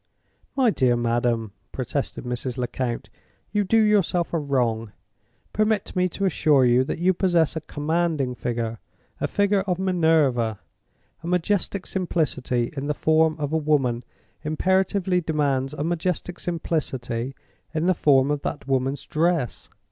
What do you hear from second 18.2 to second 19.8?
of that woman's dress.